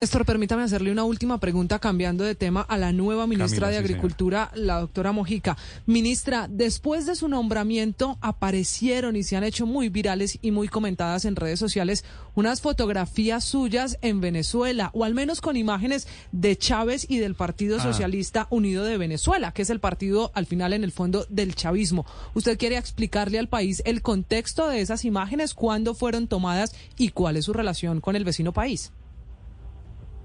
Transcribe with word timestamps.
Néstor, 0.00 0.24
permítame 0.24 0.62
hacerle 0.62 0.92
una 0.92 1.02
última 1.02 1.40
pregunta 1.40 1.80
cambiando 1.80 2.22
de 2.22 2.36
tema 2.36 2.60
a 2.60 2.78
la 2.78 2.92
nueva 2.92 3.26
ministra 3.26 3.62
Camila, 3.62 3.66
de 3.66 3.88
sí, 3.88 3.92
Agricultura, 3.92 4.52
la 4.54 4.78
doctora 4.78 5.10
Mojica. 5.10 5.56
Ministra, 5.86 6.46
después 6.48 7.04
de 7.04 7.16
su 7.16 7.26
nombramiento 7.26 8.16
aparecieron 8.20 9.16
y 9.16 9.24
se 9.24 9.36
han 9.36 9.42
hecho 9.42 9.66
muy 9.66 9.88
virales 9.88 10.38
y 10.40 10.52
muy 10.52 10.68
comentadas 10.68 11.24
en 11.24 11.34
redes 11.34 11.58
sociales 11.58 12.04
unas 12.36 12.60
fotografías 12.60 13.42
suyas 13.42 13.98
en 14.00 14.20
Venezuela, 14.20 14.92
o 14.94 15.02
al 15.02 15.14
menos 15.14 15.40
con 15.40 15.56
imágenes 15.56 16.06
de 16.30 16.54
Chávez 16.56 17.04
y 17.10 17.18
del 17.18 17.34
Partido 17.34 17.78
Ah. 17.80 17.82
Socialista 17.82 18.46
Unido 18.50 18.84
de 18.84 18.98
Venezuela, 18.98 19.50
que 19.50 19.62
es 19.62 19.70
el 19.70 19.80
partido 19.80 20.30
al 20.34 20.46
final 20.46 20.74
en 20.74 20.84
el 20.84 20.92
fondo 20.92 21.26
del 21.28 21.56
chavismo. 21.56 22.06
¿Usted 22.34 22.56
quiere 22.56 22.76
explicarle 22.76 23.40
al 23.40 23.48
país 23.48 23.82
el 23.84 24.00
contexto 24.02 24.68
de 24.68 24.80
esas 24.80 25.04
imágenes, 25.04 25.54
cuándo 25.54 25.92
fueron 25.92 26.28
tomadas 26.28 26.72
y 26.96 27.08
cuál 27.08 27.36
es 27.36 27.46
su 27.46 27.52
relación 27.52 28.00
con 28.00 28.14
el 28.14 28.22
vecino 28.22 28.52
país? 28.52 28.92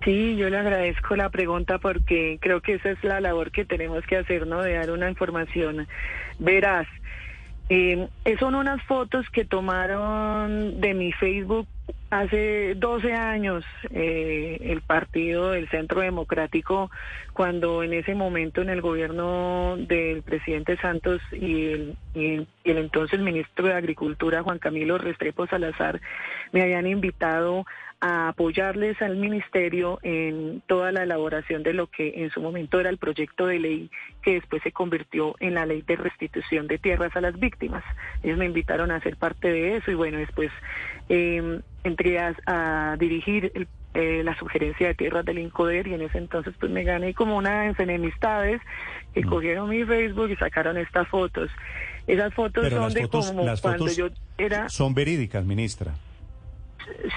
Sí, 0.03 0.35
yo 0.35 0.49
le 0.49 0.57
agradezco 0.57 1.15
la 1.15 1.29
pregunta 1.29 1.77
porque 1.77 2.37
creo 2.41 2.61
que 2.61 2.73
esa 2.73 2.91
es 2.91 3.03
la 3.03 3.21
labor 3.21 3.51
que 3.51 3.63
tenemos 3.63 4.05
que 4.05 4.17
hacer, 4.17 4.45
¿no? 4.47 4.61
De 4.61 4.73
dar 4.73 4.91
una 4.91 5.09
información 5.09 5.87
veraz. 6.39 6.87
Eh, 7.69 8.09
son 8.39 8.55
unas 8.55 8.83
fotos 8.83 9.25
que 9.29 9.45
tomaron 9.45 10.81
de 10.81 10.93
mi 10.93 11.13
Facebook 11.13 11.67
hace 12.09 12.75
12 12.75 13.13
años 13.13 13.63
eh, 13.89 14.57
el 14.61 14.81
partido 14.81 15.51
del 15.51 15.69
Centro 15.69 16.01
Democrático, 16.01 16.91
cuando 17.31 17.81
en 17.81 17.93
ese 17.93 18.13
momento 18.13 18.61
en 18.61 18.69
el 18.69 18.81
gobierno 18.81 19.75
del 19.77 20.21
presidente 20.21 20.77
Santos 20.77 21.21
y 21.31 21.67
el, 21.71 21.97
y 22.13 22.25
el, 22.25 22.47
y 22.63 22.71
el 22.71 22.77
entonces 22.77 23.19
ministro 23.21 23.67
de 23.67 23.73
Agricultura, 23.73 24.43
Juan 24.43 24.59
Camilo 24.59 24.97
Restrepo 24.97 25.47
Salazar, 25.47 26.01
me 26.51 26.61
habían 26.61 26.85
invitado 26.85 27.65
a 28.05 28.27
apoyarles 28.27 29.01
al 29.01 29.15
ministerio 29.15 29.97
en 30.03 30.61
toda 30.67 30.91
la 30.91 31.03
elaboración 31.03 31.63
de 31.63 31.71
lo 31.71 31.87
que 31.87 32.13
en 32.17 32.31
su 32.31 32.41
momento 32.41 32.77
era 32.81 32.89
el 32.89 32.97
proyecto 32.97 33.45
de 33.47 33.59
ley 33.59 33.89
que 34.21 34.33
después 34.33 34.61
se 34.61 34.73
convirtió 34.73 35.35
en 35.39 35.53
la 35.53 35.65
ley 35.65 35.83
de 35.83 35.95
restitución 35.95 36.67
de 36.67 36.79
tierras 36.79 37.15
a 37.15 37.21
las 37.21 37.39
víctimas. 37.39 37.81
Ellos 38.21 38.37
me 38.37 38.45
invitaron 38.45 38.91
a 38.91 38.99
ser 38.99 39.15
parte 39.15 39.47
de 39.47 39.77
eso 39.77 39.89
y 39.89 39.93
bueno, 39.93 40.17
después 40.17 40.51
eh, 41.07 41.61
entré 41.85 42.19
a, 42.19 42.35
a 42.45 42.97
dirigir 42.99 43.53
el, 43.55 43.69
eh, 43.93 44.21
la 44.21 44.37
sugerencia 44.37 44.87
de 44.87 44.95
tierras 44.95 45.23
del 45.23 45.39
INCODER 45.39 45.87
y 45.87 45.93
en 45.93 46.01
ese 46.01 46.17
entonces 46.17 46.53
pues 46.59 46.73
me 46.73 46.83
gané 46.83 47.13
como 47.13 47.37
unas 47.37 47.79
enemistades 47.79 48.59
que 49.13 49.21
Mm. 49.21 49.29
cogieron 49.29 49.69
mi 49.69 49.85
Facebook 49.85 50.29
y 50.29 50.35
sacaron 50.35 50.75
estas 50.77 51.07
fotos. 51.07 51.49
Esas 52.05 52.33
fotos 52.33 52.63
Pero 52.65 52.75
son 52.77 52.83
las 52.85 52.93
de 52.95 53.01
fotos, 53.03 53.27
como 53.27 53.45
las 53.45 53.61
cuando 53.61 53.85
fotos 53.85 53.95
yo 53.95 54.09
era... 54.37 54.67
son 54.67 54.93
verídicas, 54.93 55.45
ministra. 55.45 55.93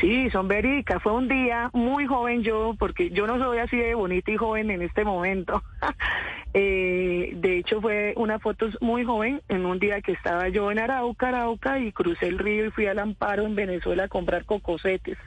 Sí, 0.00 0.30
son 0.30 0.48
verídicas. 0.48 1.02
Fue 1.02 1.12
un 1.12 1.28
día 1.28 1.70
muy 1.72 2.06
joven 2.06 2.42
yo, 2.42 2.74
porque 2.78 3.10
yo 3.10 3.26
no 3.26 3.38
soy 3.38 3.58
así 3.58 3.76
de 3.76 3.94
bonita 3.94 4.30
y 4.30 4.36
joven 4.36 4.70
en 4.70 4.82
este 4.82 5.04
momento. 5.04 5.62
eh, 6.54 7.32
de 7.34 7.58
hecho, 7.58 7.80
fue 7.80 8.14
una 8.16 8.38
foto 8.38 8.68
muy 8.80 9.04
joven 9.04 9.42
en 9.48 9.66
un 9.66 9.78
día 9.78 10.00
que 10.00 10.12
estaba 10.12 10.48
yo 10.48 10.70
en 10.70 10.78
Arauca, 10.78 11.28
Arauca, 11.28 11.78
y 11.78 11.92
crucé 11.92 12.28
el 12.28 12.38
río 12.38 12.66
y 12.66 12.70
fui 12.70 12.86
al 12.86 12.98
Amparo 12.98 13.44
en 13.44 13.54
Venezuela 13.54 14.04
a 14.04 14.08
comprar 14.08 14.44
cocosetes. 14.44 15.18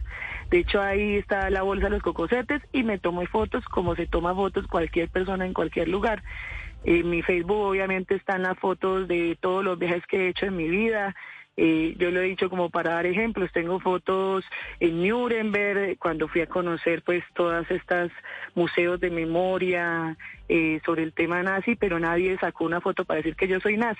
De 0.49 0.59
hecho, 0.59 0.81
ahí 0.81 1.15
está 1.15 1.49
la 1.49 1.61
bolsa 1.61 1.85
de 1.85 1.91
los 1.91 2.01
cocosetes 2.01 2.61
y 2.71 2.83
me 2.83 2.97
tomé 2.97 3.27
fotos 3.27 3.63
como 3.65 3.95
se 3.95 4.07
toma 4.07 4.33
fotos 4.33 4.67
cualquier 4.67 5.09
persona 5.09 5.45
en 5.45 5.53
cualquier 5.53 5.87
lugar. 5.87 6.23
En 6.83 7.09
mi 7.09 7.21
Facebook 7.21 7.57
obviamente 7.57 8.15
están 8.15 8.43
las 8.43 8.57
fotos 8.57 9.07
de 9.07 9.37
todos 9.39 9.63
los 9.63 9.77
viajes 9.77 10.05
que 10.07 10.25
he 10.25 10.29
hecho 10.29 10.45
en 10.45 10.55
mi 10.55 10.67
vida. 10.67 11.15
Eh, 11.61 11.93
yo 11.97 12.09
lo 12.09 12.21
he 12.21 12.23
dicho 12.23 12.49
como 12.49 12.69
para 12.69 12.93
dar 12.93 13.05
ejemplos, 13.05 13.51
tengo 13.51 13.81
fotos 13.81 14.45
en 14.79 15.05
Nuremberg, 15.05 15.97
cuando 15.97 16.29
fui 16.29 16.39
a 16.39 16.47
conocer 16.47 17.01
pues 17.03 17.21
todas 17.33 17.69
estas 17.69 18.11
museos 18.55 18.97
de 19.01 19.09
memoria 19.09 20.15
eh, 20.47 20.79
sobre 20.85 21.03
el 21.03 21.11
tema 21.11 21.43
nazi, 21.43 21.75
pero 21.75 21.99
nadie 21.99 22.37
sacó 22.39 22.63
una 22.63 22.79
foto 22.79 23.03
para 23.03 23.17
decir 23.17 23.35
que 23.35 23.49
yo 23.49 23.59
soy 23.59 23.75
nazi. 23.75 23.99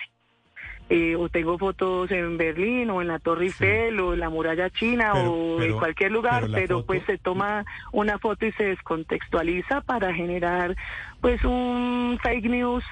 Eh, 0.92 1.16
o 1.18 1.28
tengo 1.30 1.58
fotos 1.60 2.10
en 2.12 2.38
Berlín 2.38 2.90
o 2.92 3.02
en 3.02 3.10
la 3.10 3.20
Torre 3.20 3.46
Eiffel 3.48 4.00
o 4.00 4.14
en 4.14 4.22
la 4.22 4.30
muralla 4.30 4.70
china 4.72 5.12
Pero- 5.14 5.34
o 5.34 5.62
en 5.62 5.78
cualquier 5.78 6.12
lugar, 6.12 6.44
pero 6.44 6.54
pero, 6.54 6.62
la 6.62 6.68
foto- 6.80 6.86
pues 6.88 7.04
se 7.06 7.18
toma 7.20 7.66
una 7.92 8.18
foto 8.20 8.46
y 8.46 8.52
se 8.54 8.64
descontextualiza 8.64 9.82
para 9.82 10.14
generar 10.14 10.76
pues 11.22 11.44
un 11.44 12.18
fake 12.24 12.46
news 12.50 12.84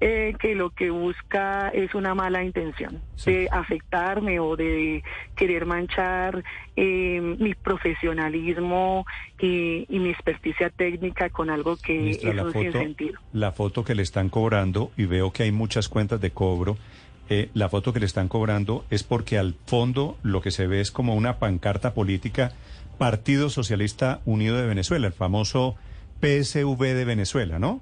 eh, 0.00 0.34
que 0.38 0.54
lo 0.54 0.70
que 0.70 0.90
busca 0.90 1.68
es 1.70 1.94
una 1.94 2.14
mala 2.14 2.42
intención 2.44 3.00
Sí. 3.16 3.30
de 3.32 3.48
afectarme 3.50 4.40
o 4.40 4.56
de 4.56 5.02
querer 5.36 5.66
manchar 5.66 6.42
eh, 6.76 7.20
mi 7.38 7.54
profesionalismo 7.54 9.06
y, 9.40 9.86
y 9.88 9.98
mi 9.98 10.10
experticia 10.10 10.70
técnica 10.70 11.30
con 11.30 11.50
algo 11.50 11.76
que 11.76 11.92
Ministra, 11.98 12.30
es 12.32 12.38
un 12.40 12.52
foto, 12.52 12.60
sinsentido. 12.60 13.20
la 13.32 13.52
foto 13.52 13.84
que 13.84 13.94
le 13.94 14.02
están 14.02 14.28
cobrando, 14.28 14.90
y 14.96 15.04
veo 15.06 15.32
que 15.32 15.44
hay 15.44 15.52
muchas 15.52 15.88
cuentas 15.88 16.20
de 16.20 16.30
cobro, 16.30 16.76
eh, 17.30 17.48
la 17.54 17.68
foto 17.68 17.92
que 17.92 18.00
le 18.00 18.06
están 18.06 18.28
cobrando 18.28 18.84
es 18.90 19.02
porque 19.02 19.38
al 19.38 19.54
fondo 19.66 20.18
lo 20.22 20.40
que 20.42 20.50
se 20.50 20.66
ve 20.66 20.80
es 20.80 20.90
como 20.90 21.14
una 21.14 21.38
pancarta 21.38 21.94
política 21.94 22.52
Partido 22.98 23.48
Socialista 23.48 24.20
Unido 24.26 24.56
de 24.58 24.66
Venezuela, 24.66 25.06
el 25.06 25.12
famoso 25.12 25.74
PSV 26.20 26.78
de 26.94 27.04
Venezuela, 27.04 27.58
¿no? 27.58 27.80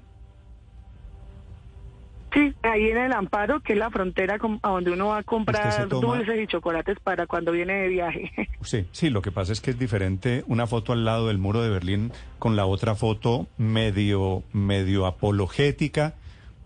Sí, 2.33 2.53
ahí 2.63 2.89
en 2.89 2.97
el 2.97 3.13
Amparo, 3.13 3.59
que 3.59 3.73
es 3.73 3.79
la 3.79 3.91
frontera 3.91 4.37
a 4.63 4.69
donde 4.69 4.91
uno 4.91 5.07
va 5.09 5.19
a 5.19 5.23
comprar 5.23 5.87
toma- 5.87 6.17
dulces 6.17 6.39
y 6.41 6.47
chocolates 6.47 6.97
para 6.99 7.27
cuando 7.27 7.51
viene 7.51 7.73
de 7.73 7.87
viaje. 7.89 8.31
Sí, 8.63 8.87
sí, 8.91 9.09
lo 9.09 9.21
que 9.21 9.31
pasa 9.31 9.51
es 9.51 9.59
que 9.61 9.71
es 9.71 9.77
diferente 9.77 10.43
una 10.47 10.65
foto 10.67 10.93
al 10.93 11.03
lado 11.05 11.27
del 11.27 11.37
muro 11.37 11.61
de 11.61 11.69
Berlín 11.69 12.11
con 12.39 12.55
la 12.55 12.65
otra 12.65 12.95
foto 12.95 13.45
medio, 13.57 14.43
medio 14.53 15.05
apologética 15.05 16.13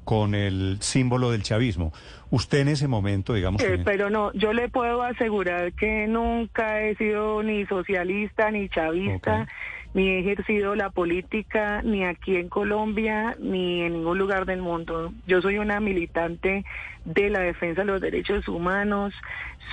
con 0.03 0.35
el 0.35 0.77
símbolo 0.79 1.31
del 1.31 1.43
chavismo. 1.43 1.91
Usted 2.29 2.59
en 2.59 2.67
ese 2.69 2.87
momento, 2.87 3.33
digamos, 3.33 3.61
Eh, 3.61 3.77
que- 3.77 3.83
pero 3.83 4.09
no, 4.09 4.31
yo 4.33 4.53
le 4.53 4.69
puedo 4.69 5.01
asegurar 5.03 5.73
que 5.73 6.07
nunca 6.07 6.81
he 6.81 6.95
sido 6.95 7.43
ni 7.43 7.65
socialista 7.65 8.49
ni 8.51 8.69
chavista. 8.69 9.47
Ni 9.93 10.09
he 10.09 10.19
ejercido 10.19 10.75
la 10.75 10.89
política 10.89 11.81
ni 11.83 12.05
aquí 12.05 12.35
en 12.35 12.49
Colombia 12.49 13.35
ni 13.39 13.81
en 13.81 13.93
ningún 13.93 14.17
lugar 14.17 14.45
del 14.45 14.61
mundo. 14.61 15.13
Yo 15.25 15.41
soy 15.41 15.57
una 15.57 15.79
militante 15.79 16.65
de 17.05 17.29
la 17.29 17.39
defensa 17.39 17.81
de 17.81 17.87
los 17.87 18.01
derechos 18.01 18.47
humanos, 18.47 19.13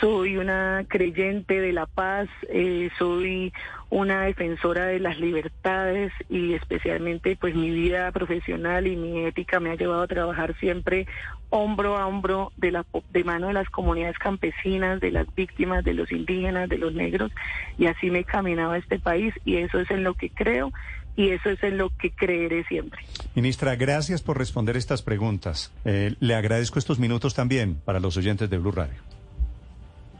soy 0.01 0.37
una 0.37 0.85
creyente 0.89 1.61
de 1.61 1.73
la 1.73 1.87
paz, 1.87 2.29
eh, 2.49 2.91
soy 2.99 3.53
una 3.94 4.22
defensora 4.22 4.87
de 4.87 4.99
las 4.99 5.21
libertades 5.21 6.12
y 6.28 6.55
especialmente 6.55 7.37
pues 7.37 7.55
mi 7.55 7.71
vida 7.71 8.10
profesional 8.10 8.88
y 8.88 8.97
mi 8.97 9.25
ética 9.25 9.60
me 9.60 9.71
ha 9.71 9.77
llevado 9.77 10.03
a 10.03 10.09
trabajar 10.09 10.59
siempre 10.59 11.06
hombro 11.49 11.97
a 11.97 12.09
hombro 12.09 12.50
de 12.56 12.72
la 12.72 12.84
de 13.12 13.22
mano 13.22 13.47
de 13.47 13.53
las 13.53 13.71
comunidades 13.71 14.19
campesinas, 14.19 14.99
de 14.99 15.12
las 15.12 15.32
víctimas, 15.37 15.84
de 15.84 15.94
los 15.94 16.10
indígenas, 16.10 16.69
de 16.69 16.78
los 16.78 16.93
negros 16.93 17.31
y 17.78 17.87
así 17.87 18.10
me 18.10 18.21
he 18.21 18.25
caminado 18.25 18.72
a 18.72 18.78
este 18.78 18.99
país 18.99 19.32
y 19.44 19.59
eso 19.59 19.78
es 19.78 19.88
en 19.93 20.03
lo 20.03 20.15
que 20.15 20.28
creo 20.28 20.72
y 21.15 21.28
eso 21.28 21.50
es 21.50 21.62
en 21.62 21.78
lo 21.78 21.91
que 21.91 22.11
creeré 22.11 22.65
siempre. 22.65 23.00
Ministra, 23.37 23.76
gracias 23.76 24.22
por 24.22 24.38
responder 24.38 24.76
estas 24.76 25.03
preguntas. 25.03 25.72
Eh, 25.84 26.16
le 26.19 26.34
agradezco 26.34 26.81
estos 26.81 26.99
minutos 26.99 27.34
también 27.34 27.76
para 27.84 28.00
los 28.00 28.16
oyentes 28.16 28.50
de 28.50 28.59
Blue 28.59 28.72
Radio. 28.72 29.14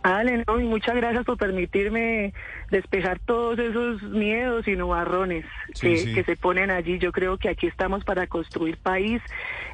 Ale, 0.05 0.45
no, 0.47 0.61
y 0.61 0.65
muchas 0.65 0.95
gracias 0.97 1.25
por 1.25 1.39
permitirme 1.39 2.35
despejar 2.71 3.21
todos 3.21 3.59
esos 3.59 4.03
miedos 4.03 4.69
y 4.69 4.77
nubarrones 4.77 5.47
Sí, 5.73 5.81
que, 5.89 5.97
sí. 5.97 6.15
que 6.15 6.25
se 6.25 6.37
ponen 6.37 6.71
allí. 6.71 6.99
Yo 6.99 7.11
creo 7.11 7.39
que 7.39 7.49
aquí 7.49 7.67
estamos 7.69 8.05
para 8.05 8.27
construir 8.27 8.77
país. 8.77 9.23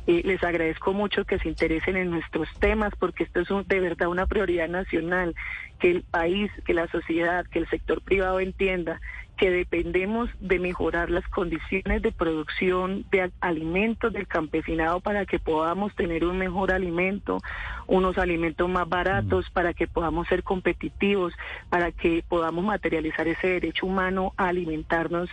Eh, 0.07 0.23
les 0.25 0.43
agradezco 0.45 0.93
mucho 0.93 1.25
que 1.25 1.41
se 1.41 1.49
interesen 1.49 1.97
en 1.97 2.11
nuestros 2.11 2.49
temas 2.61 2.93
porque 2.97 3.25
esto 3.25 3.41
es 3.41 3.51
un- 3.51 3.67
de 3.67 3.81
verdad 3.81 4.07
una 4.09 4.27
prioridad 4.27 4.69
nacional. 4.69 5.35
Que 5.81 5.91
el 5.91 6.03
país, 6.03 6.53
que 6.65 6.75
la 6.75 6.87
sociedad, 6.87 7.45
que 7.51 7.59
el 7.59 7.69
sector 7.69 8.01
privado 8.01 8.39
entienda 8.39 9.01
que 9.41 9.51
dependemos 9.51 10.29
de 10.39 10.59
mejorar 10.59 11.09
las 11.09 11.27
condiciones 11.29 12.03
de 12.03 12.13
producción 12.13 13.07
de 13.11 13.33
alimentos 13.41 14.13
del 14.13 14.27
campesinado 14.29 15.01
para 15.01 15.25
que 15.25 15.39
podamos 15.39 15.95
tener 15.95 16.27
un 16.27 16.37
mejor 16.37 16.71
alimento, 16.71 17.39
unos 17.87 18.19
alimentos 18.19 18.69
más 18.69 18.87
baratos, 18.87 19.49
para 19.49 19.73
que 19.73 19.87
podamos 19.87 20.29
ser 20.29 20.43
competitivos, 20.43 21.33
para 21.71 21.91
que 21.91 22.23
podamos 22.29 22.67
materializar 22.67 23.27
ese 23.29 23.47
derecho 23.47 23.87
humano 23.87 24.35
a 24.37 24.49
alimentarnos 24.49 25.31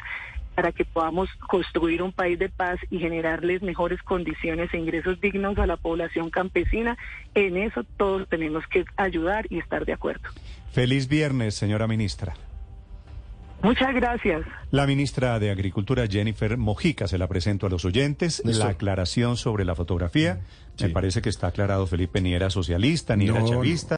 para 0.56 0.72
que 0.72 0.86
podamos 0.86 1.30
construir 1.46 2.02
un 2.02 2.14
país 2.14 2.40
de 2.40 2.50
paz 2.50 2.80
y 2.90 2.98
generarles 3.00 3.62
mejores 3.62 4.02
condiciones 4.02 4.74
e 4.74 4.78
ingresos 4.78 5.20
dignos 5.20 5.60
a 5.60 5.68
la 5.68 5.76
población 5.78 6.32
campesina. 6.32 6.98
En 7.36 7.58
eso 7.58 7.84
todos 7.98 8.28
tenemos 8.28 8.66
que 8.68 8.86
ayudar 8.96 9.46
y 9.50 9.60
estar 9.60 9.86
de 9.86 9.94
acuerdo. 9.94 10.30
Feliz 10.72 11.10
viernes, 11.10 11.54
señora 11.56 11.88
ministra. 11.88 12.34
Muchas 13.64 13.94
gracias. 13.96 14.42
La 14.72 14.86
ministra 14.86 15.40
de 15.40 15.50
Agricultura, 15.50 16.06
Jennifer 16.08 16.58
Mojica, 16.58 17.08
se 17.08 17.18
la 17.18 17.28
presento 17.28 17.66
a 17.66 17.70
los 17.70 17.86
oyentes. 17.86 18.42
Néstor. 18.46 18.66
La 18.66 18.72
aclaración 18.72 19.36
sobre 19.36 19.66
la 19.66 19.74
fotografía. 19.76 20.42
Me 20.80 20.88
Sí. 20.88 20.94
parece 20.94 21.24
que 21.24 21.30
está 21.30 21.48
aclarado, 21.48 21.88
Felipe, 21.88 22.22
ni 22.22 22.36
era 22.36 22.52
socialista, 22.52 23.16
ni 23.16 23.26
era 23.26 23.40
no. 23.40 23.48
chavista. 23.50 23.96